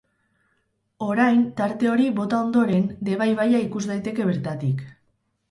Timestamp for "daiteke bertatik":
3.93-4.85